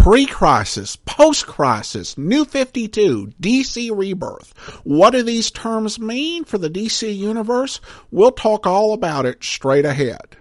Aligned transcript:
Pre-crisis, 0.00 0.96
post-crisis, 0.96 2.16
New 2.16 2.46
52, 2.46 3.34
DC 3.38 3.94
Rebirth. 3.94 4.54
What 4.82 5.10
do 5.10 5.22
these 5.22 5.50
terms 5.50 6.00
mean 6.00 6.44
for 6.44 6.56
the 6.56 6.70
DC 6.70 7.14
universe? 7.14 7.82
We'll 8.10 8.32
talk 8.32 8.66
all 8.66 8.94
about 8.94 9.26
it 9.26 9.44
straight 9.44 9.84
ahead. 9.84 10.38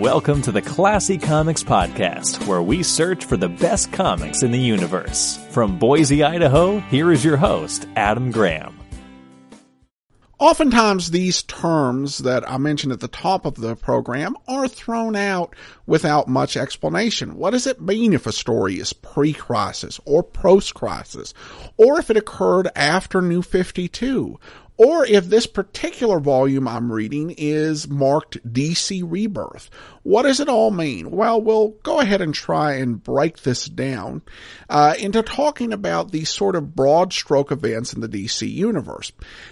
Welcome 0.00 0.42
to 0.42 0.52
the 0.52 0.60
Classy 0.60 1.16
Comics 1.16 1.64
Podcast, 1.64 2.46
where 2.46 2.60
we 2.60 2.82
search 2.82 3.24
for 3.24 3.38
the 3.38 3.48
best 3.48 3.92
comics 3.92 4.42
in 4.42 4.50
the 4.50 4.60
universe. 4.60 5.38
From 5.48 5.78
Boise, 5.78 6.22
Idaho, 6.22 6.80
here 6.80 7.10
is 7.10 7.24
your 7.24 7.38
host, 7.38 7.88
Adam 7.96 8.30
Graham. 8.30 8.78
Oftentimes, 10.38 11.10
these 11.10 11.42
terms 11.44 12.18
that 12.18 12.46
I 12.46 12.58
mentioned 12.58 12.92
at 12.92 13.00
the 13.00 13.08
top 13.08 13.46
of 13.46 13.54
the 13.54 13.74
program 13.74 14.36
are 14.46 14.68
thrown 14.68 15.16
out 15.16 15.56
without 15.86 16.28
much 16.28 16.58
explanation. 16.58 17.36
What 17.36 17.52
does 17.52 17.66
it 17.66 17.80
mean 17.80 18.12
if 18.12 18.26
a 18.26 18.32
story 18.32 18.78
is 18.78 18.92
pre-crisis 18.92 19.98
or 20.04 20.22
post-crisis? 20.22 21.32
Or 21.78 21.98
if 21.98 22.10
it 22.10 22.18
occurred 22.18 22.68
after 22.76 23.22
New 23.22 23.40
52? 23.40 24.38
Or 24.76 25.04
if 25.06 25.26
this 25.26 25.46
particular 25.46 26.20
volume 26.20 26.68
I'm 26.68 26.92
reading 26.92 27.34
is 27.36 27.88
marked 27.88 28.38
DC 28.52 29.02
Rebirth. 29.04 29.70
What 30.06 30.22
does 30.22 30.38
it 30.38 30.48
all 30.48 30.70
mean? 30.70 31.10
Well, 31.10 31.42
we'll 31.42 31.70
go 31.82 31.98
ahead 31.98 32.20
and 32.20 32.32
try 32.32 32.74
and 32.74 33.02
break 33.02 33.38
this 33.38 33.66
down 33.66 34.22
uh, 34.70 34.94
into 35.00 35.20
talking 35.20 35.72
about 35.72 36.12
these 36.12 36.30
sort 36.30 36.54
of 36.54 36.76
broad 36.76 37.12
stroke 37.12 37.50
events 37.50 37.92
in 37.92 38.00
the 38.00 38.08
DC 38.08 38.48
universe. 38.48 39.10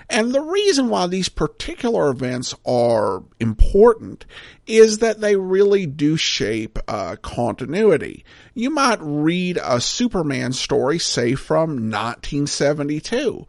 And 0.09 0.33
the 0.33 0.41
reason 0.41 0.91
why 0.91 1.09
these 1.09 1.29
particular 1.29 2.09
events 2.09 2.55
are 2.65 3.25
important 3.41 4.27
is 4.65 4.99
that 4.99 5.21
they 5.21 5.35
really 5.35 5.87
do 5.87 6.17
shape 6.17 6.79
uh, 6.87 7.17
continuity. 7.21 8.25
You 8.55 8.71
might 8.71 9.01
read 9.01 9.59
a 9.61 9.81
Superman 9.81 10.53
story, 10.53 11.01
say 11.01 11.35
from 11.35 11.91
1972 11.91 13.45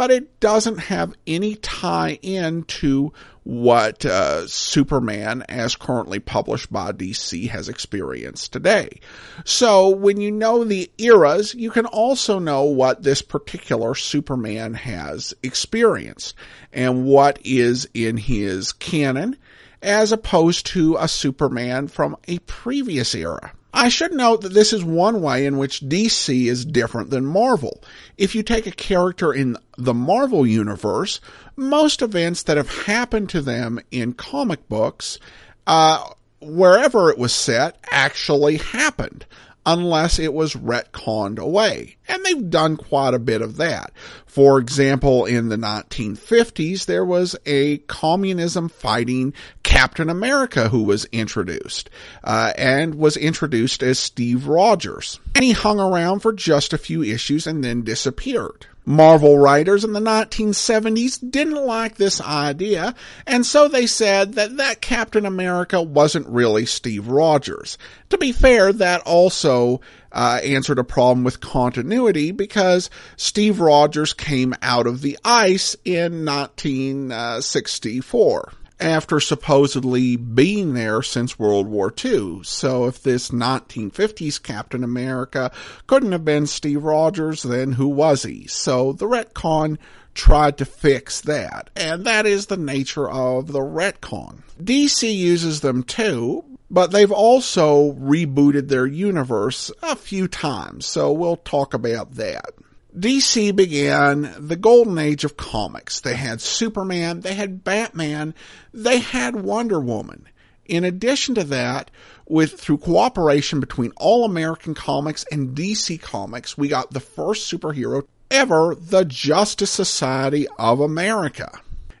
but 0.00 0.10
it 0.10 0.40
doesn't 0.40 0.78
have 0.78 1.12
any 1.26 1.56
tie 1.56 2.18
in 2.22 2.62
to 2.62 3.12
what 3.44 4.04
uh, 4.04 4.46
Superman, 4.46 5.44
as 5.48 5.76
currently 5.76 6.20
published 6.20 6.72
by 6.72 6.92
DC, 6.92 7.48
has 7.48 7.68
experienced 7.68 8.52
today. 8.52 9.00
So 9.44 9.88
when 9.88 10.20
you 10.20 10.30
know 10.30 10.64
the 10.64 10.90
eras, 10.98 11.54
you 11.54 11.70
can 11.70 11.86
also 11.86 12.38
know 12.38 12.64
what 12.64 13.02
this 13.02 13.22
particular 13.22 13.94
Superman 13.94 14.74
has 14.74 15.34
experienced 15.42 16.34
and 16.72 17.04
what 17.04 17.38
is 17.44 17.88
in 17.94 18.16
his 18.16 18.72
canon 18.72 19.36
as 19.82 20.12
opposed 20.12 20.66
to 20.66 20.96
a 20.98 21.08
Superman 21.08 21.88
from 21.88 22.16
a 22.28 22.38
previous 22.40 23.14
era. 23.14 23.52
I 23.72 23.88
should 23.88 24.12
note 24.12 24.40
that 24.42 24.52
this 24.52 24.72
is 24.72 24.84
one 24.84 25.22
way 25.22 25.46
in 25.46 25.56
which 25.56 25.80
DC 25.80 26.46
is 26.46 26.64
different 26.64 27.10
than 27.10 27.24
Marvel. 27.24 27.82
If 28.16 28.34
you 28.34 28.42
take 28.42 28.66
a 28.66 28.72
character 28.72 29.32
in 29.32 29.56
the 29.78 29.94
Marvel 29.94 30.46
universe, 30.46 31.20
most 31.56 32.02
events 32.02 32.42
that 32.44 32.56
have 32.56 32.84
happened 32.84 33.28
to 33.30 33.40
them 33.40 33.80
in 33.90 34.14
comic 34.14 34.68
books, 34.68 35.18
uh, 35.66 36.04
wherever 36.40 37.10
it 37.10 37.18
was 37.18 37.32
set, 37.32 37.78
actually 37.90 38.56
happened 38.56 39.24
unless 39.66 40.18
it 40.18 40.32
was 40.32 40.54
retconned 40.54 41.38
away. 41.38 41.96
And 42.08 42.24
they've 42.24 42.50
done 42.50 42.76
quite 42.76 43.14
a 43.14 43.18
bit 43.18 43.42
of 43.42 43.56
that. 43.58 43.92
For 44.26 44.58
example, 44.58 45.26
in 45.26 45.48
the 45.48 45.56
1950s, 45.56 46.86
there 46.86 47.04
was 47.04 47.36
a 47.44 47.78
communism 47.78 48.68
fighting 48.68 49.34
Captain 49.70 50.10
America 50.10 50.68
who 50.68 50.82
was 50.82 51.04
introduced, 51.12 51.88
uh, 52.24 52.52
and 52.58 52.96
was 52.96 53.16
introduced 53.16 53.84
as 53.84 54.00
Steve 54.00 54.48
Rogers. 54.48 55.20
And 55.36 55.44
he 55.44 55.52
hung 55.52 55.78
around 55.78 56.18
for 56.20 56.32
just 56.32 56.72
a 56.72 56.78
few 56.78 57.04
issues 57.04 57.46
and 57.46 57.62
then 57.62 57.82
disappeared. 57.82 58.66
Marvel 58.84 59.38
writers 59.38 59.84
in 59.84 59.92
the 59.92 60.00
1970s 60.00 61.30
didn't 61.30 61.64
like 61.64 61.94
this 61.94 62.20
idea, 62.20 62.96
and 63.28 63.46
so 63.46 63.68
they 63.68 63.86
said 63.86 64.34
that 64.34 64.56
that 64.56 64.80
Captain 64.80 65.24
America 65.24 65.80
wasn't 65.80 66.26
really 66.26 66.66
Steve 66.66 67.06
Rogers. 67.06 67.78
To 68.08 68.18
be 68.18 68.32
fair, 68.32 68.72
that 68.72 69.02
also 69.02 69.80
uh, 70.10 70.40
answered 70.42 70.80
a 70.80 70.84
problem 70.84 71.22
with 71.22 71.38
continuity 71.38 72.32
because 72.32 72.90
Steve 73.16 73.60
Rogers 73.60 74.14
came 74.14 74.52
out 74.62 74.88
of 74.88 75.00
the 75.00 75.16
ice 75.24 75.76
in 75.84 76.24
1964 76.24 78.52
after 78.80 79.20
supposedly 79.20 80.16
being 80.16 80.74
there 80.74 81.02
since 81.02 81.38
World 81.38 81.66
War 81.66 81.92
II. 82.04 82.40
So 82.42 82.86
if 82.86 83.02
this 83.02 83.30
1950s 83.30 84.42
Captain 84.42 84.82
America 84.82 85.52
couldn't 85.86 86.12
have 86.12 86.24
been 86.24 86.46
Steve 86.46 86.82
Rogers, 86.82 87.42
then 87.42 87.72
who 87.72 87.88
was 87.88 88.22
he? 88.22 88.46
So 88.46 88.92
the 88.92 89.06
retcon 89.06 89.78
tried 90.14 90.58
to 90.58 90.64
fix 90.64 91.20
that. 91.22 91.70
And 91.76 92.04
that 92.04 92.26
is 92.26 92.46
the 92.46 92.56
nature 92.56 93.08
of 93.08 93.52
the 93.52 93.60
retcon. 93.60 94.42
DC 94.62 95.14
uses 95.14 95.60
them 95.60 95.82
too, 95.82 96.44
but 96.70 96.90
they've 96.90 97.12
also 97.12 97.92
rebooted 97.92 98.68
their 98.68 98.86
universe 98.86 99.70
a 99.82 99.96
few 99.96 100.28
times. 100.28 100.86
So 100.86 101.12
we'll 101.12 101.36
talk 101.36 101.74
about 101.74 102.12
that. 102.12 102.50
DC 102.96 103.54
began 103.54 104.34
the 104.38 104.56
golden 104.56 104.98
age 104.98 105.24
of 105.24 105.36
comics. 105.36 106.00
They 106.00 106.14
had 106.16 106.40
Superman, 106.40 107.20
they 107.20 107.34
had 107.34 107.64
Batman, 107.64 108.34
they 108.72 108.98
had 108.98 109.36
Wonder 109.36 109.80
Woman. 109.80 110.26
In 110.66 110.84
addition 110.84 111.34
to 111.34 111.44
that, 111.44 111.90
with 112.28 112.60
through 112.60 112.78
cooperation 112.78 113.60
between 113.60 113.92
All 113.96 114.24
American 114.24 114.74
Comics 114.74 115.24
and 115.32 115.56
DC 115.56 116.00
Comics, 116.00 116.56
we 116.56 116.68
got 116.68 116.92
the 116.92 117.00
first 117.00 117.52
superhero 117.52 118.06
ever, 118.30 118.76
the 118.76 119.04
Justice 119.04 119.70
Society 119.70 120.46
of 120.58 120.80
America, 120.80 121.50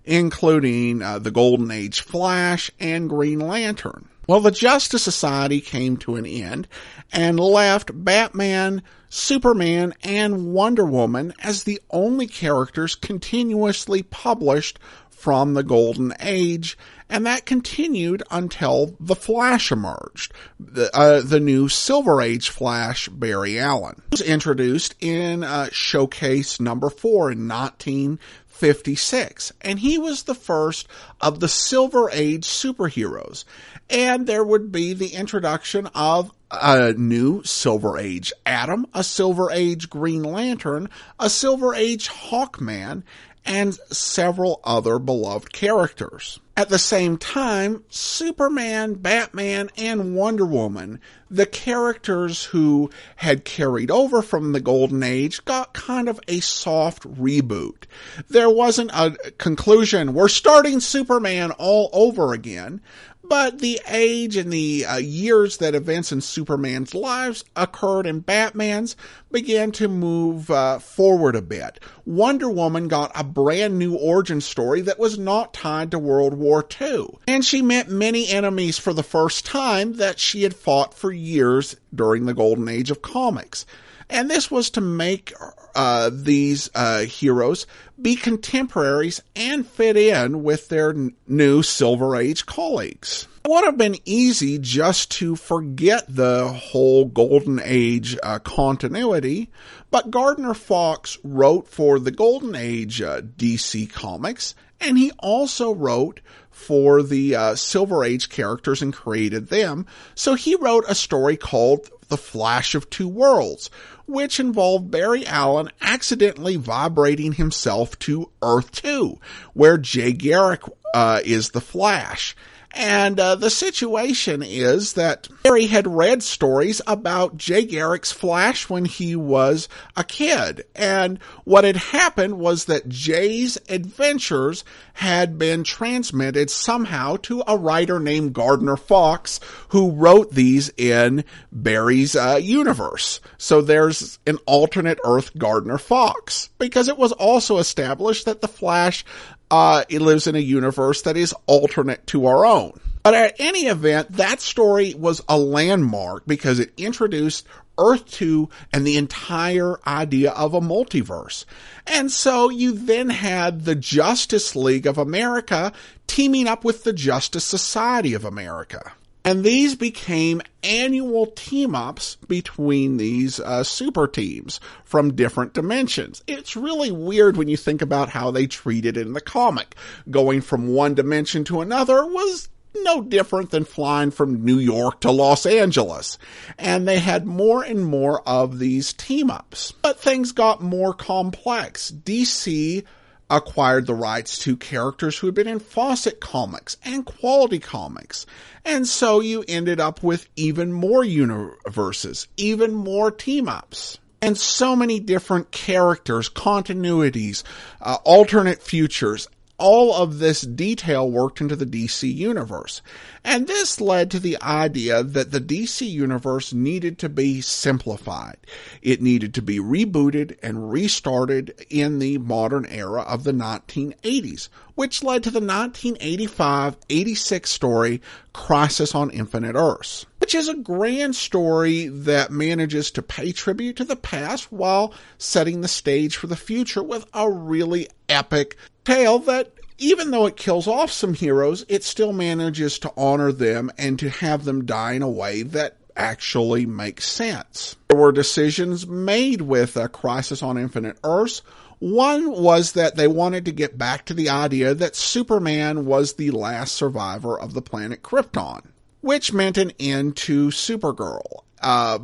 including 0.04 1.02
uh, 1.02 1.18
the 1.18 1.32
Golden 1.32 1.70
Age 1.70 2.02
Flash 2.02 2.70
and 2.78 3.08
Green 3.08 3.40
Lantern. 3.40 4.08
Well, 4.28 4.40
the 4.40 4.52
Justice 4.52 5.02
Society 5.02 5.60
came 5.60 5.96
to 5.98 6.14
an 6.14 6.26
end 6.26 6.68
and 7.12 7.40
left 7.40 7.90
Batman, 7.92 8.82
Superman, 9.10 9.92
and 10.02 10.54
Wonder 10.54 10.86
Woman 10.86 11.34
as 11.42 11.64
the 11.64 11.78
only 11.90 12.26
characters 12.26 12.94
continuously 12.94 14.02
published 14.02 14.78
from 15.10 15.52
the 15.52 15.62
Golden 15.62 16.14
Age, 16.20 16.78
and 17.10 17.26
that 17.26 17.44
continued 17.44 18.22
until 18.30 18.96
the 18.98 19.14
Flash 19.14 19.70
emerged, 19.70 20.32
the, 20.58 20.90
uh, 20.96 21.20
the 21.20 21.40
new 21.40 21.68
Silver 21.68 22.22
Age 22.22 22.48
Flash, 22.48 23.08
Barry 23.08 23.58
Allen. 23.58 24.00
was 24.10 24.22
introduced 24.22 24.94
in 25.00 25.44
uh, 25.44 25.68
Showcase 25.70 26.58
number 26.58 26.88
four 26.88 27.30
in 27.30 27.46
1956, 27.46 29.52
and 29.60 29.80
he 29.80 29.98
was 29.98 30.22
the 30.22 30.34
first 30.34 30.88
of 31.20 31.40
the 31.40 31.48
Silver 31.48 32.08
Age 32.10 32.46
superheroes 32.46 33.44
and 33.90 34.26
there 34.26 34.44
would 34.44 34.70
be 34.70 34.94
the 34.94 35.14
introduction 35.14 35.88
of 35.94 36.30
a 36.50 36.92
new 36.94 37.42
Silver 37.44 37.98
Age 37.98 38.32
Atom, 38.44 38.86
a 38.94 39.04
Silver 39.04 39.50
Age 39.50 39.88
Green 39.88 40.22
Lantern, 40.22 40.88
a 41.18 41.30
Silver 41.30 41.74
Age 41.74 42.08
Hawkman, 42.08 43.02
and 43.44 43.74
several 43.90 44.60
other 44.64 44.98
beloved 44.98 45.52
characters. 45.52 46.40
At 46.56 46.68
the 46.68 46.78
same 46.78 47.16
time, 47.16 47.84
Superman, 47.88 48.94
Batman, 48.94 49.70
and 49.78 50.14
Wonder 50.14 50.44
Woman, 50.44 51.00
the 51.30 51.46
characters 51.46 52.44
who 52.44 52.90
had 53.16 53.46
carried 53.46 53.90
over 53.90 54.20
from 54.20 54.52
the 54.52 54.60
Golden 54.60 55.02
Age, 55.02 55.42
got 55.46 55.72
kind 55.72 56.06
of 56.06 56.20
a 56.28 56.40
soft 56.40 57.04
reboot. 57.04 57.84
There 58.28 58.50
wasn't 58.50 58.90
a 58.92 59.12
conclusion, 59.38 60.12
we're 60.12 60.28
starting 60.28 60.80
Superman 60.80 61.52
all 61.52 61.88
over 61.94 62.34
again, 62.34 62.82
but 63.30 63.60
the 63.60 63.80
age 63.88 64.36
and 64.36 64.52
the 64.52 64.84
uh, 64.84 64.96
years 64.96 65.58
that 65.58 65.76
events 65.76 66.10
in 66.10 66.20
Superman's 66.20 66.96
lives 66.96 67.44
occurred 67.54 68.04
in 68.04 68.18
Batman's 68.18 68.96
began 69.30 69.70
to 69.70 69.86
move 69.86 70.50
uh, 70.50 70.80
forward 70.80 71.36
a 71.36 71.40
bit. 71.40 71.78
Wonder 72.04 72.50
Woman 72.50 72.88
got 72.88 73.12
a 73.14 73.22
brand 73.22 73.78
new 73.78 73.94
origin 73.94 74.40
story 74.40 74.80
that 74.80 74.98
was 74.98 75.16
not 75.16 75.54
tied 75.54 75.92
to 75.92 75.98
World 76.00 76.34
War 76.34 76.66
II. 76.80 77.06
And 77.28 77.44
she 77.44 77.62
met 77.62 77.88
many 77.88 78.26
enemies 78.26 78.78
for 78.78 78.92
the 78.92 79.04
first 79.04 79.46
time 79.46 79.92
that 79.98 80.18
she 80.18 80.42
had 80.42 80.56
fought 80.56 80.92
for 80.92 81.12
years 81.12 81.76
during 81.94 82.26
the 82.26 82.34
golden 82.34 82.68
age 82.68 82.90
of 82.90 83.00
comics. 83.00 83.64
And 84.10 84.28
this 84.28 84.50
was 84.50 84.70
to 84.70 84.80
make 84.80 85.32
uh, 85.74 86.10
these 86.12 86.68
uh, 86.74 87.00
heroes 87.00 87.66
be 88.00 88.16
contemporaries 88.16 89.22
and 89.36 89.66
fit 89.66 89.96
in 89.96 90.42
with 90.42 90.68
their 90.68 90.90
n- 90.90 91.14
new 91.28 91.62
Silver 91.62 92.16
Age 92.16 92.46
colleagues. 92.46 93.28
It 93.44 93.48
would 93.48 93.64
have 93.64 93.78
been 93.78 93.96
easy 94.04 94.58
just 94.58 95.10
to 95.12 95.36
forget 95.36 96.04
the 96.08 96.48
whole 96.48 97.04
Golden 97.06 97.60
Age 97.62 98.16
uh, 98.22 98.38
continuity, 98.40 99.48
but 99.90 100.10
Gardner 100.10 100.54
Fox 100.54 101.18
wrote 101.22 101.68
for 101.68 101.98
the 101.98 102.10
Golden 102.10 102.54
Age 102.54 103.00
uh, 103.00 103.20
DC 103.20 103.90
Comics, 103.92 104.54
and 104.80 104.98
he 104.98 105.12
also 105.18 105.72
wrote 105.72 106.20
for 106.50 107.02
the 107.02 107.36
uh, 107.36 107.54
Silver 107.54 108.04
Age 108.04 108.28
characters 108.28 108.82
and 108.82 108.92
created 108.92 109.48
them. 109.48 109.86
So 110.14 110.34
he 110.34 110.56
wrote 110.56 110.84
a 110.88 110.94
story 110.94 111.36
called 111.36 111.88
The 112.10 112.18
Flash 112.18 112.74
of 112.74 112.90
Two 112.90 113.08
Worlds, 113.08 113.70
which 114.06 114.38
involved 114.38 114.90
Barry 114.90 115.26
Allen 115.26 115.70
accidentally 115.80 116.56
vibrating 116.56 117.32
himself 117.32 117.98
to 118.00 118.30
Earth 118.42 118.70
2, 118.72 119.18
where 119.54 119.78
Jay 119.78 120.12
Garrick 120.12 120.62
uh, 120.94 121.20
is 121.24 121.50
the 121.50 121.60
Flash. 121.60 122.36
And 122.72 123.18
uh, 123.18 123.34
the 123.34 123.50
situation 123.50 124.44
is 124.44 124.92
that 124.92 125.28
Barry 125.42 125.66
had 125.66 125.88
read 125.88 126.22
stories 126.22 126.80
about 126.86 127.36
Jay 127.36 127.64
Garrick's 127.64 128.12
Flash 128.12 128.70
when 128.70 128.84
he 128.84 129.16
was 129.16 129.68
a 129.96 130.04
kid. 130.04 130.64
And 130.76 131.18
what 131.44 131.64
had 131.64 131.76
happened 131.76 132.38
was 132.38 132.66
that 132.66 132.88
Jay's 132.88 133.58
adventures 133.68 134.64
had 134.94 135.36
been 135.36 135.64
transmitted 135.64 136.48
somehow 136.48 137.16
to 137.22 137.42
a 137.46 137.56
writer 137.56 137.98
named 137.98 138.34
Gardner 138.34 138.76
Fox, 138.76 139.40
who 139.70 139.90
wrote 139.90 140.32
these 140.32 140.70
in 140.76 141.24
Barry's 141.50 142.14
uh, 142.14 142.38
universe. 142.40 143.20
So 143.36 143.62
there's 143.62 144.18
an 144.26 144.38
alternate 144.46 145.00
Earth 145.04 145.36
Gardner 145.36 145.78
Fox, 145.78 146.50
because 146.58 146.88
it 146.88 146.98
was 146.98 147.12
also 147.12 147.58
established 147.58 148.26
that 148.26 148.40
the 148.40 148.48
Flash 148.48 149.04
uh, 149.50 149.84
it 149.88 150.00
lives 150.00 150.26
in 150.26 150.36
a 150.36 150.40
universe 150.40 151.02
that 151.02 151.16
is 151.16 151.34
alternate 151.46 152.06
to 152.08 152.26
our 152.26 152.44
own. 152.44 152.78
But 153.02 153.14
at 153.14 153.36
any 153.38 153.66
event, 153.66 154.12
that 154.12 154.40
story 154.40 154.94
was 154.94 155.22
a 155.28 155.38
landmark 155.38 156.26
because 156.26 156.58
it 156.58 156.72
introduced 156.76 157.46
Earth 157.78 158.10
2 158.10 158.48
and 158.72 158.86
the 158.86 158.98
entire 158.98 159.76
idea 159.86 160.32
of 160.32 160.52
a 160.52 160.60
multiverse. 160.60 161.46
And 161.86 162.12
so 162.12 162.50
you 162.50 162.72
then 162.72 163.08
had 163.08 163.64
the 163.64 163.74
Justice 163.74 164.54
League 164.54 164.86
of 164.86 164.98
America 164.98 165.72
teaming 166.06 166.46
up 166.46 166.62
with 166.62 166.84
the 166.84 166.92
Justice 166.92 167.44
Society 167.44 168.12
of 168.12 168.24
America. 168.26 168.92
And 169.24 169.44
these 169.44 169.74
became 169.74 170.40
annual 170.62 171.26
team 171.26 171.74
ups 171.74 172.16
between 172.26 172.96
these 172.96 173.38
uh, 173.38 173.64
super 173.64 174.06
teams 174.06 174.60
from 174.84 175.14
different 175.14 175.52
dimensions. 175.52 176.22
It's 176.26 176.56
really 176.56 176.90
weird 176.90 177.36
when 177.36 177.48
you 177.48 177.56
think 177.56 177.82
about 177.82 178.10
how 178.10 178.30
they 178.30 178.46
treated 178.46 178.96
it 178.96 179.06
in 179.06 179.12
the 179.12 179.20
comic. 179.20 179.74
Going 180.10 180.40
from 180.40 180.68
one 180.68 180.94
dimension 180.94 181.44
to 181.44 181.60
another 181.60 182.06
was 182.06 182.48
no 182.74 183.02
different 183.02 183.50
than 183.50 183.64
flying 183.64 184.10
from 184.10 184.44
New 184.44 184.58
York 184.58 185.00
to 185.00 185.10
Los 185.10 185.44
Angeles. 185.44 186.18
And 186.58 186.86
they 186.86 186.98
had 186.98 187.26
more 187.26 187.62
and 187.62 187.84
more 187.84 188.26
of 188.28 188.58
these 188.58 188.92
team 188.92 189.30
ups. 189.30 189.72
But 189.82 190.00
things 190.00 190.32
got 190.32 190.62
more 190.62 190.94
complex. 190.94 191.90
DC 191.90 192.84
acquired 193.30 193.86
the 193.86 193.94
rights 193.94 194.38
to 194.38 194.56
characters 194.56 195.18
who 195.18 195.28
had 195.28 195.34
been 195.34 195.46
in 195.48 195.60
Fawcett 195.60 196.20
comics 196.20 196.76
and 196.84 197.06
Quality 197.06 197.58
comics. 197.58 198.26
And 198.64 198.86
so 198.86 199.20
you 199.20 199.44
ended 199.46 199.80
up 199.80 200.02
with 200.02 200.28
even 200.36 200.72
more 200.72 201.04
universes, 201.04 202.26
even 202.36 202.74
more 202.74 203.10
team 203.10 203.48
ups. 203.48 203.98
And 204.22 204.36
so 204.36 204.76
many 204.76 205.00
different 205.00 205.50
characters, 205.50 206.28
continuities, 206.28 207.42
uh, 207.80 207.96
alternate 208.04 208.62
futures, 208.62 209.28
all 209.60 209.94
of 209.94 210.18
this 210.18 210.40
detail 210.40 211.08
worked 211.08 211.40
into 211.40 211.54
the 211.54 211.66
DC 211.66 212.12
universe. 212.12 212.80
And 213.22 213.46
this 213.46 213.80
led 213.80 214.10
to 214.10 214.18
the 214.18 214.40
idea 214.42 215.02
that 215.02 215.30
the 215.30 215.40
DC 215.40 215.88
universe 215.88 216.52
needed 216.54 216.98
to 216.98 217.08
be 217.10 217.42
simplified. 217.42 218.38
It 218.80 219.02
needed 219.02 219.34
to 219.34 219.42
be 219.42 219.58
rebooted 219.58 220.38
and 220.42 220.72
restarted 220.72 221.66
in 221.68 221.98
the 221.98 222.16
modern 222.18 222.64
era 222.66 223.02
of 223.02 223.24
the 223.24 223.32
1980s, 223.32 224.48
which 224.80 225.02
led 225.02 225.22
to 225.22 225.30
the 225.30 225.40
1985-86 225.40 227.46
story 227.46 228.00
Crisis 228.32 228.94
on 228.94 229.10
Infinite 229.10 229.54
Earths, 229.54 230.06
which 230.20 230.34
is 230.34 230.48
a 230.48 230.54
grand 230.54 231.14
story 231.14 231.88
that 231.88 232.30
manages 232.30 232.90
to 232.92 233.02
pay 233.02 233.30
tribute 233.30 233.76
to 233.76 233.84
the 233.84 233.94
past 233.94 234.50
while 234.50 234.94
setting 235.18 235.60
the 235.60 235.68
stage 235.68 236.16
for 236.16 236.28
the 236.28 236.34
future 236.34 236.82
with 236.82 237.04
a 237.12 237.30
really 237.30 237.88
epic 238.08 238.56
tale 238.86 239.18
that 239.18 239.52
even 239.76 240.12
though 240.12 240.24
it 240.24 240.38
kills 240.38 240.66
off 240.66 240.90
some 240.90 241.12
heroes, 241.12 241.66
it 241.68 241.84
still 241.84 242.14
manages 242.14 242.78
to 242.78 242.90
honor 242.96 243.32
them 243.32 243.70
and 243.76 243.98
to 243.98 244.08
have 244.08 244.46
them 244.46 244.64
die 244.64 244.92
in 244.92 245.02
a 245.02 245.10
way 245.10 245.42
that 245.42 245.76
actually 245.94 246.64
makes 246.64 247.06
sense. 247.06 247.76
There 247.88 247.98
were 247.98 248.12
decisions 248.12 248.86
made 248.86 249.42
with 249.42 249.76
a 249.76 249.90
Crisis 249.90 250.42
on 250.42 250.56
Infinite 250.56 250.96
Earths. 251.04 251.42
One 251.80 252.30
was 252.30 252.72
that 252.72 252.96
they 252.96 253.08
wanted 253.08 253.46
to 253.46 253.52
get 253.52 253.78
back 253.78 254.04
to 254.04 254.14
the 254.14 254.28
idea 254.28 254.74
that 254.74 254.94
Superman 254.94 255.86
was 255.86 256.14
the 256.14 256.30
last 256.30 256.74
survivor 256.74 257.38
of 257.38 257.54
the 257.54 257.62
planet 257.62 258.02
Krypton, 258.02 258.66
which 259.00 259.32
meant 259.32 259.56
an 259.56 259.72
end 259.80 260.16
to 260.18 260.48
Supergirl. 260.48 261.42
Uh, 261.60 261.98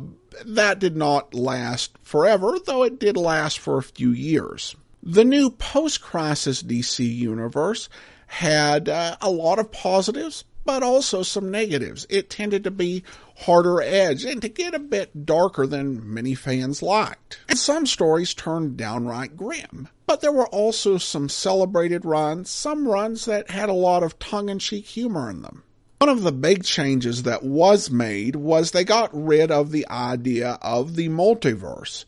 that 0.45 0.79
did 0.79 0.97
not 0.97 1.33
last 1.35 1.95
forever, 2.01 2.57
though 2.65 2.83
it 2.83 2.99
did 2.99 3.17
last 3.17 3.59
for 3.59 3.77
a 3.77 3.83
few 3.83 4.09
years. 4.09 4.75
The 5.03 5.23
new 5.23 5.51
post 5.51 6.01
crisis 6.01 6.63
DC 6.63 7.07
universe 7.15 7.87
had 8.25 8.89
uh, 8.89 9.15
a 9.21 9.29
lot 9.29 9.59
of 9.59 9.71
positives, 9.71 10.43
but 10.67 10.83
also 10.83 11.23
some 11.23 11.49
negatives. 11.49 12.05
It 12.09 12.29
tended 12.29 12.65
to 12.65 12.71
be 12.71 13.03
harder 13.37 13.81
edged 13.81 14.25
and 14.25 14.41
to 14.41 14.49
get 14.49 14.75
a 14.75 14.79
bit 14.79 15.25
darker 15.25 15.65
than 15.65 16.13
many 16.13 16.35
fans 16.35 16.83
liked. 16.83 17.39
And 17.47 17.57
some 17.57 17.85
stories 17.85 18.33
turned 18.33 18.75
downright 18.75 19.37
grim. 19.37 19.87
But 20.05 20.19
there 20.19 20.33
were 20.33 20.49
also 20.49 20.97
some 20.97 21.29
celebrated 21.29 22.03
runs, 22.03 22.49
some 22.49 22.85
runs 22.85 23.23
that 23.25 23.49
had 23.49 23.69
a 23.69 23.73
lot 23.73 24.03
of 24.03 24.19
tongue 24.19 24.49
in 24.49 24.59
cheek 24.59 24.85
humor 24.85 25.29
in 25.29 25.41
them. 25.41 25.63
One 25.99 26.09
of 26.09 26.23
the 26.23 26.33
big 26.33 26.65
changes 26.65 27.23
that 27.23 27.43
was 27.43 27.89
made 27.89 28.35
was 28.35 28.71
they 28.71 28.83
got 28.83 29.09
rid 29.13 29.51
of 29.51 29.71
the 29.71 29.87
idea 29.89 30.59
of 30.61 30.97
the 30.97 31.07
multiverse. 31.07 32.03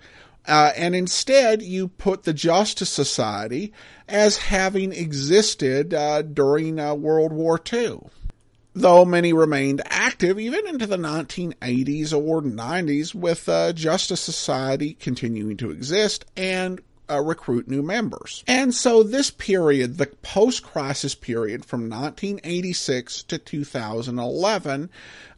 Uh, 0.46 0.74
and 0.76 0.96
instead, 0.96 1.62
you 1.62 1.88
put 1.88 2.24
the 2.24 2.34
Justice 2.34 2.90
Society 2.90 3.72
as 4.10 4.36
having 4.36 4.92
existed 4.92 5.94
uh, 5.94 6.24
during 6.24 6.78
uh, 6.78 6.94
World 6.94 7.32
War 7.32 7.58
II. 7.72 8.00
Though 8.74 9.04
many 9.04 9.34
remained 9.34 9.82
active 9.86 10.40
even 10.40 10.68
into 10.68 10.86
the 10.86 10.98
1980s 10.98 12.14
or 12.14 12.42
90s, 12.42 13.16
with 13.16 13.50
uh, 13.50 13.74
Justice 13.74 14.22
Society 14.22 14.94
continuing 14.94 15.58
to 15.58 15.72
exist 15.72 16.26
and 16.38 16.82
uh, 17.10 17.22
recruit 17.22 17.68
new 17.68 17.82
members. 17.82 18.44
And 18.48 18.74
so 18.74 19.04
this 19.04 19.32
period, 19.32 19.98
the 19.98 20.06
post-crisis 20.06 21.16
period 21.16 21.66
from 21.66 21.90
1986 21.90 23.24
to 23.24 23.38
2011, 23.38 24.90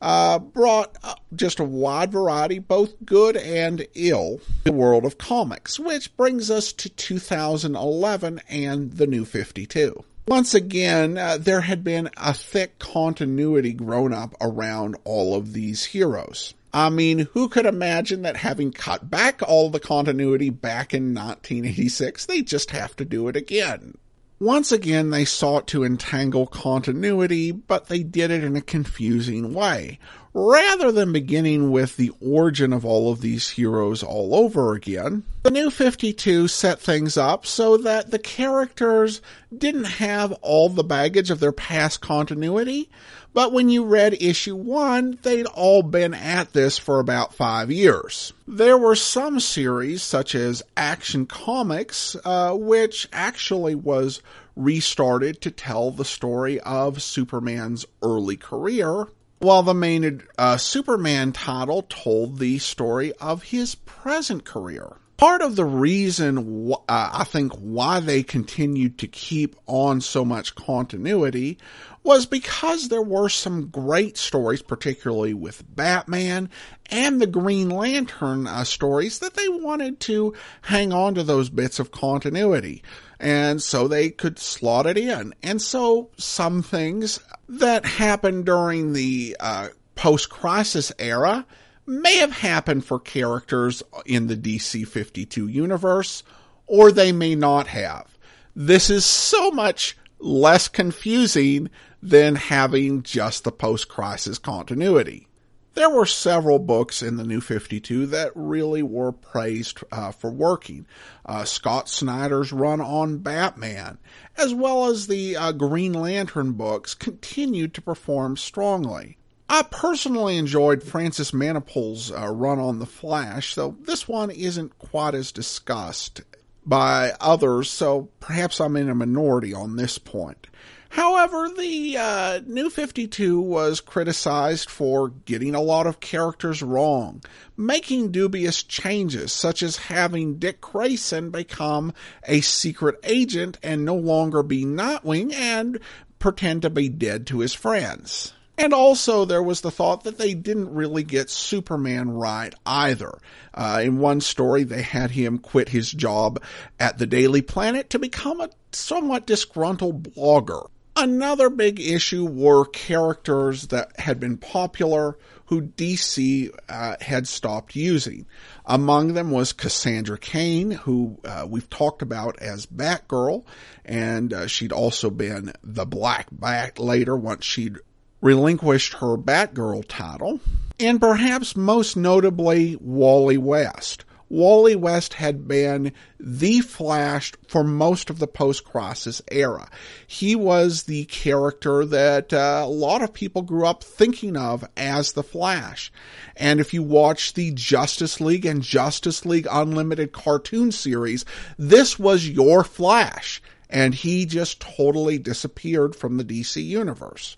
uh, 0.02 0.40
brought 0.40 0.98
uh, 1.04 1.16
just 1.34 1.60
a 1.60 1.64
wide 1.64 2.12
variety, 2.12 2.60
both 2.60 2.94
good 3.06 3.38
and 3.38 3.88
ill, 3.94 4.42
the 4.64 4.74
world 4.74 5.06
of 5.06 5.18
comics, 5.18 5.80
which 5.80 6.16
brings 6.18 6.52
us 6.52 6.74
to 6.74 6.90
2011 6.90 8.42
and 8.50 8.94
the 8.94 9.08
New 9.08 9.26
52. 9.26 10.04
Once 10.32 10.54
again, 10.54 11.18
uh, 11.18 11.38
there 11.38 11.60
had 11.60 11.84
been 11.84 12.10
a 12.16 12.34
thick 12.34 12.80
continuity 12.80 13.74
grown 13.74 14.14
up 14.14 14.34
around 14.40 14.96
all 15.04 15.36
of 15.36 15.52
these 15.52 15.84
heroes. 15.84 16.54
I 16.74 16.90
mean, 16.90 17.28
who 17.34 17.50
could 17.50 17.66
imagine 17.66 18.22
that 18.22 18.38
having 18.38 18.72
cut 18.72 19.10
back 19.10 19.42
all 19.46 19.70
the 19.70 19.82
continuity 19.82 20.50
back 20.50 20.94
in 20.94 21.14
1986, 21.14 22.28
they 22.28 22.44
just 22.44 22.72
have 22.72 22.96
to 22.96 23.04
do 23.04 23.28
it 23.28 23.36
again? 23.36 23.98
Once 24.40 24.72
again, 24.72 25.10
they 25.10 25.26
sought 25.26 25.68
to 25.68 25.84
entangle 25.84 26.48
continuity, 26.48 27.52
but 27.52 27.90
they 27.90 28.02
did 28.02 28.32
it 28.32 28.42
in 28.42 28.56
a 28.56 28.62
confusing 28.62 29.54
way. 29.54 30.00
Rather 30.34 30.94
than 30.94 31.12
beginning 31.12 31.72
with 31.72 31.98
the 31.98 32.12
origin 32.22 32.72
of 32.72 32.86
all 32.86 33.12
of 33.12 33.20
these 33.20 33.50
heroes 33.50 34.02
all 34.02 34.34
over 34.34 34.74
again, 34.74 35.24
the 35.44 35.52
new 35.52 35.70
52 35.70 36.48
set 36.48 36.80
things 36.80 37.18
up 37.18 37.46
so 37.46 37.76
that 37.76 38.12
the 38.12 38.20
characters 38.20 39.22
didn't 39.56 39.84
have 39.84 40.32
all 40.42 40.70
the 40.70 40.86
baggage 40.86 41.32
of 41.32 41.42
their 41.42 41.52
past 41.52 42.00
continuity, 42.00 42.90
but 43.34 43.52
when 43.52 43.68
you 43.68 43.84
read 43.84 44.14
issue 44.22 44.56
one, 44.56 45.20
they'd 45.22 45.48
all 45.48 45.84
been 45.84 46.14
at 46.14 46.54
this 46.54 46.78
for 46.78 47.00
about 47.00 47.34
five 47.34 47.70
years. 47.70 48.32
There 48.48 48.78
were 48.78 48.96
some 48.96 49.42
series, 49.42 50.02
such 50.02 50.34
as 50.34 50.64
Action 50.78 51.26
Comics, 51.26 52.16
uh, 52.24 52.54
which 52.56 53.10
actually 53.12 53.76
was 53.76 54.22
restarted 54.56 55.42
to 55.42 55.52
tell 55.52 55.92
the 55.92 56.06
story 56.06 56.60
of 56.62 57.02
Superman's 57.02 57.86
early 58.02 58.38
career, 58.38 59.08
while 59.42 59.64
the 59.64 59.74
main 59.74 60.22
uh, 60.38 60.56
Superman 60.58 61.32
title 61.32 61.84
told 61.90 62.38
the 62.38 62.60
story 62.60 63.12
of 63.14 63.44
his 63.44 63.74
present 63.74 64.46
career. 64.46 64.98
Part 65.18 65.42
of 65.42 65.56
the 65.56 65.66
reason 65.66 66.74
uh, 66.74 66.76
I 66.88 67.24
think 67.26 67.54
why 67.54 68.00
they 68.00 68.24
continued 68.24 68.98
to 69.00 69.08
keep 69.08 69.56
on 69.68 70.02
so 70.02 70.26
much 70.26 70.56
continuity 70.56 71.60
was 72.04 72.26
because 72.26 72.90
there 72.90 73.02
were 73.02 73.30
some 73.30 73.68
great 73.68 74.18
stories, 74.18 74.64
particularly 74.64 75.36
with 75.36 75.64
Batman 75.76 76.50
and 76.88 77.22
the 77.22 77.28
Green 77.28 77.70
Lantern 77.70 78.48
uh, 78.48 78.64
stories, 78.64 79.20
that 79.20 79.36
they 79.36 79.48
wanted 79.48 80.00
to 80.02 80.34
hang 80.62 80.92
on 80.92 81.14
to 81.16 81.24
those 81.24 81.50
bits 81.50 81.80
of 81.80 81.92
continuity. 81.92 82.82
And 83.22 83.62
so 83.62 83.88
they 83.88 84.10
could 84.10 84.40
slot 84.40 84.88
it 84.88 84.98
in. 84.98 85.36
And 85.44 85.62
so 85.62 86.10
some 86.18 86.64
things 86.64 87.20
that 87.48 87.86
happened 87.86 88.48
during 88.48 88.94
the 88.94 89.38
uh, 89.40 89.68
post 89.96 90.32
crisis 90.32 90.92
era 90.98 91.46
may 91.86 92.18
have 92.18 92.32
happened 92.32 92.84
for 92.84 93.00
characters 93.00 93.84
in 94.08 94.26
the 94.26 94.36
DC 94.36 94.88
52 94.88 95.48
universe, 95.48 96.24
or 96.66 96.92
they 96.92 97.12
may 97.12 97.36
not 97.36 97.68
have. 97.68 98.18
This 98.56 98.90
is 98.90 99.06
so 99.06 99.52
much 99.52 99.96
less 100.20 100.68
confusing 100.68 101.70
than 102.02 102.36
having 102.36 103.04
just 103.04 103.44
the 103.44 103.52
post 103.52 103.88
crisis 103.88 104.40
continuity. 104.40 105.28
There 105.74 105.90
were 105.90 106.06
several 106.06 106.60
books 106.60 107.02
in 107.02 107.16
the 107.16 107.24
New 107.24 107.40
52 107.40 108.08
that 108.08 108.32
really 108.36 108.84
were 108.84 109.14
praised 109.14 109.80
uh, 109.92 110.12
for 110.12 110.30
working. 110.30 110.86
Uh, 111.26 111.46
Scott 111.46 111.88
Snyder's 111.88 112.52
run 112.52 112.82
on 112.82 113.20
Batman, 113.20 113.98
as 114.38 114.54
well 114.54 114.88
as 114.88 115.08
the 115.08 115.38
uh, 115.38 115.54
Green 115.54 115.94
Lantern 115.94 116.54
books, 116.54 116.94
continued 116.94 117.74
to 117.76 117.82
perform 117.82 118.36
strongly. 118.36 119.18
I 119.48 119.64
personally 119.64 120.38
enjoyed 120.38 120.84
Francis 120.84 121.32
Manapul's 121.32 122.12
uh, 122.12 122.28
run 122.30 122.60
on 122.60 122.80
The 122.80 122.86
Flash, 122.86 123.56
though 123.56 123.76
this 123.82 124.08
one 124.08 124.32
isn't 124.32 124.78
quite 124.78 125.14
as 125.14 125.32
discussed 125.32 126.22
by 126.66 127.14
others, 127.20 127.70
so 127.70 128.10
perhaps 128.20 128.60
I'm 128.60 128.76
in 128.76 128.90
a 128.90 128.96
minority 128.96 129.54
on 129.54 129.76
this 129.76 129.98
point. 129.98 130.48
However, 130.92 131.48
the 131.48 131.96
uh, 131.98 132.42
New 132.46 132.70
52 132.70 133.40
was 133.40 133.80
criticized 133.80 134.70
for 134.70 135.08
getting 135.08 135.56
a 135.56 135.62
lot 135.62 135.88
of 135.88 136.02
characters 136.02 136.62
wrong, 136.62 137.24
making 137.56 138.12
dubious 138.12 138.62
changes, 138.62 139.32
such 139.32 139.64
as 139.64 139.78
having 139.78 140.38
Dick 140.38 140.60
Grayson 140.60 141.30
become 141.30 141.94
a 142.28 142.42
secret 142.42 143.00
agent 143.04 143.58
and 143.64 143.86
no 143.86 143.96
longer 143.96 144.44
be 144.44 144.66
Nightwing 144.66 145.32
and 145.34 145.80
pretend 146.20 146.64
to 146.64 146.70
be 146.70 146.90
dead 146.90 147.26
to 147.28 147.40
his 147.40 147.54
friends. 147.54 148.34
And 148.62 148.76
also, 148.76 149.26
there 149.26 149.42
was 149.42 149.62
the 149.62 149.72
thought 149.72 150.04
that 150.04 150.20
they 150.20 150.36
didn't 150.36 150.72
really 150.72 151.02
get 151.02 151.32
Superman 151.32 152.12
right 152.12 152.54
either. 152.64 153.18
Uh, 153.56 153.82
in 153.84 153.98
one 153.98 154.22
story, 154.22 154.64
they 154.64 154.84
had 154.84 155.10
him 155.10 155.40
quit 155.40 155.70
his 155.70 155.92
job 155.92 156.40
at 156.80 157.00
the 157.00 157.08
Daily 157.08 157.42
Planet 157.42 157.90
to 157.90 157.98
become 157.98 158.40
a 158.40 158.52
somewhat 158.72 159.26
disgruntled 159.26 160.14
blogger. 160.14 160.68
Another 160.96 161.50
big 161.50 161.80
issue 161.80 162.24
were 162.28 162.66
characters 162.66 163.66
that 163.70 164.00
had 164.00 164.20
been 164.20 164.38
popular 164.38 165.18
who 165.46 165.64
DC 165.64 166.52
uh, 166.70 166.98
had 167.02 167.28
stopped 167.28 167.76
using. 167.76 168.28
Among 168.64 169.16
them 169.16 169.32
was 169.32 169.54
Cassandra 169.54 170.20
Cain, 170.20 170.70
who 170.70 171.18
uh, 171.26 171.48
we've 171.50 171.70
talked 171.70 172.04
about 172.04 172.40
as 172.40 172.68
Batgirl, 172.68 173.44
and 173.84 174.32
uh, 174.32 174.46
she'd 174.46 174.72
also 174.72 175.10
been 175.10 175.52
the 175.64 175.88
Black 175.88 176.28
Bat 176.32 176.78
later 176.78 177.18
once 177.18 177.44
she'd 177.44 177.80
relinquished 178.22 178.94
her 178.94 179.18
Batgirl 179.18 179.84
title, 179.88 180.40
and 180.80 181.00
perhaps 181.00 181.56
most 181.56 181.98
notably 181.98 182.78
Wally 182.80 183.38
West. 183.38 184.06
Wally 184.32 184.78
West 184.78 185.16
had 185.16 185.46
been 185.46 185.92
the 186.18 186.62
Flash 186.62 187.34
for 187.50 187.66
most 187.66 188.10
of 188.10 188.18
the 188.20 188.28
post-crisis 188.28 189.22
era. 189.30 189.70
He 190.08 190.38
was 190.38 190.84
the 190.84 191.04
character 191.06 191.84
that 191.84 192.32
uh, 192.32 192.62
a 192.64 192.70
lot 192.70 193.02
of 193.02 193.12
people 193.12 193.42
grew 193.42 193.66
up 193.66 193.84
thinking 193.84 194.38
of 194.38 194.64
as 194.78 195.12
the 195.12 195.22
Flash. 195.22 195.92
And 196.38 196.62
if 196.62 196.74
you 196.74 196.82
watch 196.82 197.34
the 197.34 197.52
Justice 197.52 198.22
League 198.22 198.46
and 198.46 198.62
Justice 198.62 199.26
League 199.26 199.48
Unlimited 199.52 200.14
cartoon 200.14 200.72
series, 200.72 201.26
this 201.58 202.00
was 202.00 202.30
your 202.30 202.64
Flash. 202.64 203.42
And 203.70 203.94
he 203.94 204.26
just 204.26 204.62
totally 204.62 205.18
disappeared 205.18 205.94
from 205.94 206.16
the 206.16 206.24
DC 206.24 206.64
universe 206.64 207.36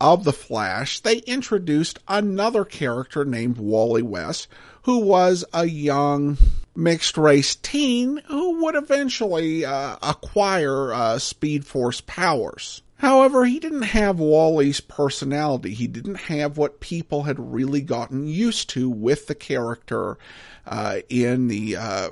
of 0.00 0.24
the 0.24 0.32
Flash, 0.32 1.00
they 1.00 1.18
introduced 1.18 1.98
another 2.08 2.64
character 2.64 3.24
named 3.24 3.58
Wally 3.58 4.02
West, 4.02 4.48
who 4.82 4.98
was 4.98 5.44
a 5.52 5.66
young 5.66 6.36
mixed 6.74 7.16
race 7.18 7.54
teen 7.54 8.16
who 8.26 8.64
would 8.64 8.74
eventually 8.74 9.64
uh, 9.64 9.96
acquire 10.02 10.92
uh, 10.92 11.18
Speed 11.18 11.66
Force 11.66 12.00
powers. 12.00 12.82
However, 12.96 13.44
he 13.44 13.58
didn't 13.58 13.82
have 13.82 14.20
Wally's 14.20 14.80
personality. 14.80 15.74
He 15.74 15.88
didn't 15.88 16.14
have 16.16 16.56
what 16.56 16.80
people 16.80 17.24
had 17.24 17.52
really 17.52 17.80
gotten 17.80 18.26
used 18.28 18.70
to 18.70 18.88
with 18.88 19.26
the 19.26 19.34
character 19.34 20.18
uh, 20.66 21.00
in 21.08 21.48
the 21.48 21.76
uh, 21.76 22.10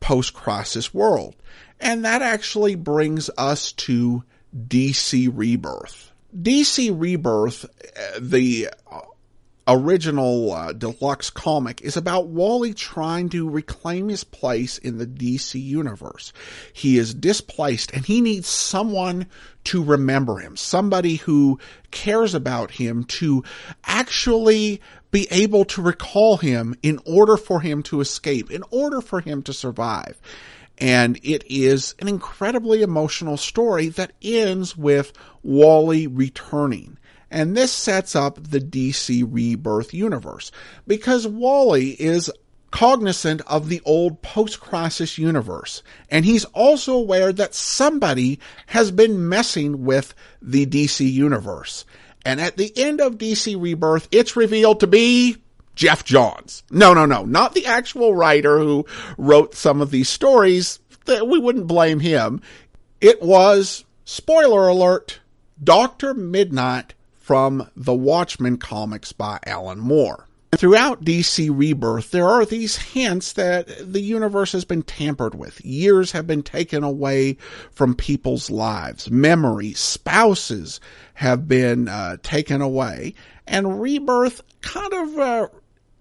post 0.00 0.34
crisis 0.34 0.92
world. 0.92 1.36
And 1.80 2.04
that 2.04 2.22
actually 2.22 2.74
brings 2.74 3.30
us 3.38 3.72
to 3.72 4.24
DC 4.56 5.30
Rebirth. 5.32 6.11
DC 6.34 6.98
Rebirth, 6.98 7.64
uh, 7.64 8.18
the 8.18 8.68
original 9.68 10.52
uh, 10.52 10.72
deluxe 10.72 11.30
comic 11.30 11.80
is 11.82 11.96
about 11.96 12.28
Wally 12.28 12.74
trying 12.74 13.28
to 13.30 13.48
reclaim 13.48 14.08
his 14.08 14.24
place 14.24 14.78
in 14.78 14.98
the 14.98 15.06
DC 15.06 15.62
universe. 15.62 16.32
He 16.72 16.98
is 16.98 17.14
displaced 17.14 17.92
and 17.92 18.04
he 18.04 18.20
needs 18.20 18.48
someone 18.48 19.26
to 19.64 19.82
remember 19.82 20.38
him, 20.38 20.56
somebody 20.56 21.16
who 21.16 21.60
cares 21.90 22.34
about 22.34 22.72
him 22.72 23.04
to 23.04 23.44
actually 23.84 24.80
be 25.10 25.28
able 25.30 25.64
to 25.66 25.82
recall 25.82 26.38
him 26.38 26.74
in 26.82 26.98
order 27.06 27.36
for 27.36 27.60
him 27.60 27.82
to 27.84 28.00
escape, 28.00 28.50
in 28.50 28.64
order 28.70 29.00
for 29.00 29.20
him 29.20 29.42
to 29.42 29.52
survive. 29.52 30.18
And 30.82 31.20
it 31.22 31.44
is 31.48 31.94
an 32.00 32.08
incredibly 32.08 32.82
emotional 32.82 33.36
story 33.36 33.86
that 33.90 34.14
ends 34.20 34.76
with 34.76 35.12
Wally 35.44 36.08
returning. 36.08 36.98
And 37.30 37.56
this 37.56 37.70
sets 37.70 38.16
up 38.16 38.42
the 38.42 38.58
DC 38.58 39.24
Rebirth 39.30 39.94
universe 39.94 40.50
because 40.88 41.24
Wally 41.24 41.90
is 41.90 42.32
cognizant 42.72 43.42
of 43.46 43.68
the 43.68 43.80
old 43.84 44.22
post-crisis 44.22 45.18
universe. 45.18 45.84
And 46.10 46.24
he's 46.24 46.46
also 46.46 46.94
aware 46.94 47.32
that 47.32 47.54
somebody 47.54 48.40
has 48.66 48.90
been 48.90 49.28
messing 49.28 49.84
with 49.84 50.14
the 50.42 50.66
DC 50.66 51.08
universe. 51.08 51.84
And 52.24 52.40
at 52.40 52.56
the 52.56 52.72
end 52.76 53.00
of 53.00 53.18
DC 53.18 53.60
Rebirth, 53.60 54.08
it's 54.10 54.34
revealed 54.34 54.80
to 54.80 54.88
be 54.88 55.36
Geoff 55.82 56.04
Johns. 56.04 56.62
No, 56.70 56.94
no, 56.94 57.06
no, 57.06 57.24
not 57.24 57.54
the 57.54 57.66
actual 57.66 58.14
writer 58.14 58.60
who 58.60 58.86
wrote 59.18 59.56
some 59.56 59.80
of 59.80 59.90
these 59.90 60.08
stories. 60.08 60.78
We 61.08 61.40
wouldn't 61.40 61.66
blame 61.66 61.98
him. 61.98 62.40
It 63.00 63.20
was, 63.20 63.84
spoiler 64.04 64.68
alert, 64.68 65.18
Dr. 65.60 66.14
Midnight 66.14 66.94
from 67.18 67.68
the 67.74 67.94
Watchmen 67.94 68.58
comics 68.58 69.10
by 69.10 69.40
Alan 69.44 69.80
Moore. 69.80 70.28
Throughout 70.54 71.04
DC 71.04 71.50
Rebirth, 71.52 72.12
there 72.12 72.28
are 72.28 72.44
these 72.44 72.76
hints 72.76 73.32
that 73.32 73.92
the 73.92 74.02
universe 74.02 74.52
has 74.52 74.64
been 74.64 74.82
tampered 74.82 75.34
with. 75.34 75.64
Years 75.64 76.12
have 76.12 76.28
been 76.28 76.44
taken 76.44 76.84
away 76.84 77.38
from 77.72 77.96
people's 77.96 78.50
lives. 78.50 79.10
Memories, 79.10 79.80
spouses 79.80 80.78
have 81.14 81.48
been 81.48 81.88
uh, 81.88 82.18
taken 82.22 82.60
away. 82.60 83.14
And 83.48 83.80
Rebirth 83.82 84.42
kind 84.60 84.92
of 84.92 85.18
uh, 85.18 85.48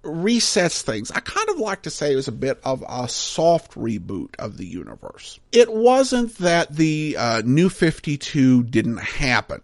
resets 0.04 0.82
things. 0.82 1.12
I 1.12 1.20
kind 1.20 1.50
of 1.50 1.60
like 1.60 1.84
to 1.84 1.90
say 1.90 2.12
it 2.12 2.16
was 2.16 2.28
a 2.28 2.34
bit 2.34 2.60
of 2.64 2.84
a 2.88 3.08
soft 3.08 3.76
reboot 3.76 4.36
of 4.40 4.58
the 4.58 4.66
universe. 4.66 5.40
It 5.52 5.72
wasn't 5.72 6.38
that 6.40 6.76
the 6.76 7.16
uh, 7.18 7.42
New 7.46 7.70
52 7.70 8.64
didn't 8.64 8.98
happen. 8.98 9.62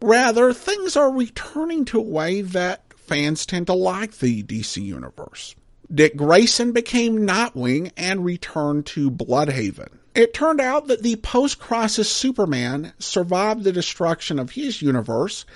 Rather, 0.00 0.52
things 0.52 0.96
are 0.96 1.10
returning 1.10 1.84
to 1.86 1.98
a 1.98 2.02
way 2.02 2.42
that 2.42 2.82
fans 2.94 3.46
tend 3.46 3.66
to 3.66 3.72
like 3.72 4.18
the 4.18 4.42
DC 4.42 4.82
universe. 4.82 5.56
Dick 5.92 6.16
Grayson 6.16 6.72
became 6.72 7.26
Nightwing 7.26 7.92
and 7.96 8.24
returned 8.24 8.86
to 8.86 9.10
Blüdhaven. 9.10 9.88
It 10.14 10.34
turned 10.34 10.60
out 10.60 10.88
that 10.88 11.02
the 11.02 11.16
post-crisis 11.16 12.10
Superman 12.10 12.92
survived 12.98 13.64
the 13.64 13.72
destruction 13.72 14.38
of 14.38 14.50
his 14.50 14.82
universe 14.82 15.46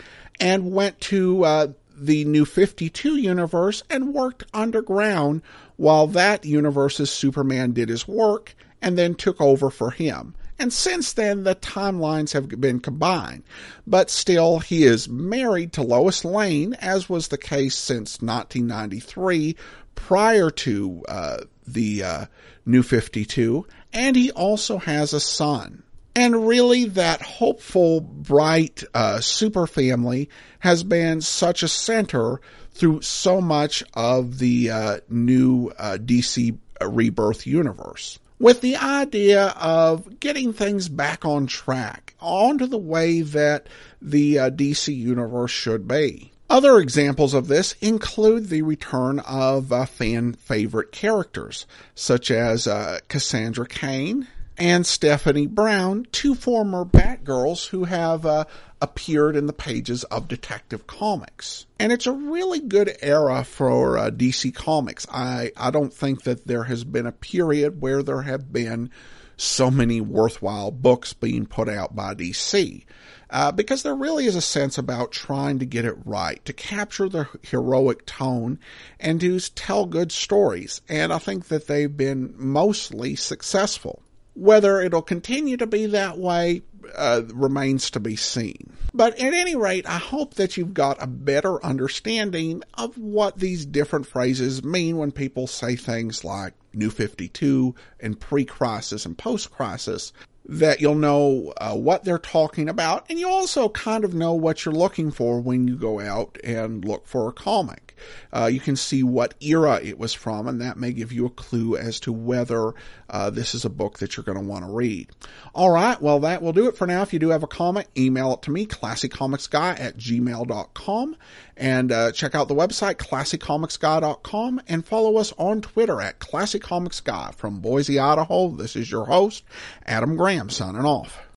and 0.41 0.73
went 0.73 1.01
to 1.01 1.45
uh, 1.45 1.67
the 2.06 2.25
new 2.25 2.44
52 2.44 3.16
universe 3.16 3.82
and 3.88 4.14
worked 4.14 4.44
underground 4.52 5.42
while 5.76 6.06
that 6.09 6.44
universe's 6.44 7.11
Superman 7.11 7.73
did 7.73 7.88
his 7.88 8.06
work 8.06 8.54
and 8.80 8.99
then 8.99 9.14
took 9.14 9.40
over 9.40 9.71
for 9.71 9.90
him. 9.90 10.35
And 10.59 10.73
since 10.73 11.12
then, 11.12 11.44
the 11.44 11.54
timelines 11.56 12.32
have 12.32 12.49
been 12.49 12.80
combined. 12.80 13.42
But 13.87 14.11
still, 14.11 14.59
he 14.59 14.85
is 14.85 15.09
married 15.09 15.73
to 15.73 15.82
Lois 15.82 16.25
Lane, 16.25 16.75
as 16.75 17.09
was 17.09 17.28
the 17.28 17.38
case 17.38 17.75
since 17.75 18.21
1993, 18.21 19.56
prior 19.94 20.50
to 20.50 21.02
uh, 21.09 21.38
the 21.66 22.04
uh, 22.04 22.26
New 22.64 22.82
52, 22.82 23.66
and 23.92 24.14
he 24.14 24.30
also 24.30 24.78
has 24.78 25.12
a 25.12 25.21
son. 25.21 25.82
And 26.14 26.47
really, 26.47 26.85
that 26.87 27.23
hopeful, 27.23 28.00
bright 28.00 28.85
uh, 28.92 29.21
super 29.21 29.66
family 29.66 30.28
has 30.59 30.85
been 30.85 31.23
such 31.23 31.62
a 31.62 31.69
center 31.69 32.40
through 32.73 33.00
so 33.02 33.40
much 33.40 33.83
of 33.95 34.38
the 34.38 34.71
uh, 34.71 35.00
new 35.09 35.73
uh, 35.78 35.97
DC 36.00 36.59
Rebirth 36.83 37.47
universe. 37.47 38.19
With 38.38 38.61
the 38.61 38.76
idea 38.76 39.54
of 39.59 40.19
getting 40.21 40.52
things 40.52 40.88
back 40.88 41.25
on 41.25 41.47
track, 41.47 42.14
onto 42.21 42.66
the 42.66 42.78
way 42.78 43.23
that 43.23 43.69
the 44.00 44.38
uh, 44.38 44.50
DC 44.50 44.95
universe 44.95 45.52
should 45.52 45.87
be. 45.87 46.33
Other 46.50 46.78
examples 46.78 47.33
of 47.33 47.49
this 47.49 47.75
include 47.81 48.50
the 48.50 48.61
return 48.62 49.21
of 49.21 49.73
uh, 49.73 49.87
fan 49.87 50.35
favorite 50.35 50.92
characters, 50.92 51.66
such 51.95 52.31
as 52.31 52.66
uh, 52.66 52.99
Cassandra 53.09 53.66
Cain 53.66 54.28
and 54.59 54.87
Stephanie 54.87 55.47
Brown, 55.47 56.06
two 56.12 56.35
former 56.35 56.85
Batgirls 56.85 57.68
who 57.68 57.85
have 57.85 58.26
uh, 58.26 58.44
appeared 58.80 59.37
in 59.37 59.47
the 59.47 59.52
pages 59.52 60.04
of 60.04 60.28
Detective 60.28 60.87
Comics. 60.87 61.66
And 61.78 61.92
it's 61.92 62.06
a 62.06 62.12
really 62.12 62.61
good 62.61 62.97
era 63.00 63.44
for 63.44 63.97
uh, 63.97 64.11
DC 64.11 64.54
Comics. 64.54 65.06
I, 65.11 65.52
I 65.56 65.71
don't 65.71 65.92
think 65.92 66.23
that 66.23 66.47
there 66.47 66.64
has 66.64 66.85
been 66.85 67.06
a 67.06 67.12
period 67.12 67.80
where 67.80 68.02
there 68.02 68.23
have 68.23 68.52
been 68.52 68.90
so 69.37 69.71
many 69.71 70.00
worthwhile 70.00 70.71
books 70.71 71.12
being 71.12 71.47
put 71.47 71.68
out 71.68 71.97
by 71.97 72.14
DC. 72.14 72.85
Uh, 73.30 73.50
because 73.50 73.82
there 73.82 73.94
really 73.94 74.26
is 74.26 74.37
a 74.37 74.42
sense 74.42 74.76
about 74.76 75.11
trying 75.11 75.59
to 75.59 75.64
get 75.64 75.87
it 75.87 75.97
right, 76.04 76.44
to 76.44 76.52
capture 76.52 77.09
the 77.09 77.26
heroic 77.40 78.04
tone, 78.04 78.59
and 79.00 79.23
to 79.23 79.40
tell 79.40 79.87
good 79.87 80.12
stories. 80.12 80.82
And 80.87 81.11
I 81.14 81.18
think 81.18 81.49
that 81.49 81.66
they've 81.66 81.97
been 81.97 82.35
mostly 82.37 83.16
successful. 83.16 84.01
Whether 84.35 84.81
it'll 84.81 85.03
continue 85.03 85.57
to 85.59 85.67
be 85.67 85.87
that 85.87 86.19
way 86.19 86.62
uh, 86.97 87.23
remains 87.33 87.91
to 87.91 88.01
be 88.01 88.17
seen. 88.17 88.73
But 88.95 89.15
at 89.15 89.33
any 89.33 89.57
rate, 89.57 89.89
I 89.89 89.99
hope 89.99 90.35
that 90.35 90.57
you've 90.57 90.75
got 90.75 91.03
a 91.03 91.07
better 91.07 91.65
understanding 91.65 92.62
of 92.75 92.97
what 92.99 93.39
these 93.39 93.65
different 93.65 94.07
phrases 94.07 94.62
mean 94.62 94.99
when 94.99 95.12
people 95.12 95.47
say 95.47 95.77
things 95.77 96.25
like 96.25 96.55
New 96.75 96.91
52 96.91 97.75
and 98.01 98.19
pre 98.19 98.45
crisis 98.45 99.07
and 99.07 99.17
post 99.17 99.51
crisis 99.51 100.12
that 100.47 100.81
you'll 100.81 100.95
know 100.95 101.53
uh, 101.59 101.75
what 101.75 102.05
they're 102.05 102.19
talking 102.19 102.69
about, 102.69 103.07
and 103.09 103.19
you 103.19 103.29
also 103.29 103.69
kind 103.69 104.05
of 104.05 104.12
know 104.12 104.33
what 104.33 104.65
you're 104.65 104.75
looking 104.75 105.11
for 105.11 105.41
when 105.41 105.69
you 105.69 105.77
go 105.77 106.01
out 106.01 106.37
and 106.43 106.85
look 106.85 107.07
for 107.07 107.29
a 107.29 107.33
comic. 107.33 107.92
Uh, 108.32 108.47
you 108.52 108.61
can 108.61 108.76
see 108.76 109.02
what 109.02 109.35
era 109.40 109.80
it 109.82 109.99
was 109.99 110.12
from, 110.12 110.49
and 110.49 110.61
that 110.61 110.76
may 110.76 110.92
give 110.92 111.12
you 111.12 111.26
a 111.26 111.30
clue 111.30 111.76
as 111.76 112.00
to 112.00 112.12
whether 112.12 112.75
uh, 113.11 113.30
this 113.30 113.54
is 113.54 113.64
a 113.64 113.71
book 113.71 113.99
that 113.99 114.16
you're 114.16 114.25
going 114.25 114.38
to 114.38 114.44
want 114.44 114.64
to 114.64 114.71
read. 114.71 115.09
All 115.54 115.71
right, 115.71 116.00
well, 116.00 116.21
that 116.21 116.42
will 116.42 116.52
do 116.52 116.68
it 116.68 116.76
for 116.76 116.87
now. 116.87 117.02
If 117.02 117.12
you 117.12 117.18
do 117.18 117.28
have 117.28 117.42
a 117.42 117.49
comic, 117.49 117.88
email 117.97 118.32
it 118.35 118.42
to 118.42 118.50
me, 118.50 118.66
classycomicsguy 118.66 119.78
at 119.78 119.97
gmail.com, 119.97 121.16
and 121.56 121.92
uh, 121.92 122.12
check 122.12 122.35
out 122.35 122.49
the 122.49 122.54
website, 122.54 122.94
classycomicsguy.com, 122.94 124.61
and 124.68 124.87
follow 124.87 125.16
us 125.18 125.32
on 125.38 125.61
Twitter 125.61 126.00
at 126.00 126.18
classycomicsguy. 126.18 127.35
From 127.35 127.61
Boise, 127.61 127.99
Idaho, 127.99 128.49
this 128.49 128.76
is 128.76 128.90
your 128.90 129.06
host, 129.06 129.44
Adam 129.87 130.16
Graham, 130.16 130.50
signing 130.50 130.85
off. 130.85 131.23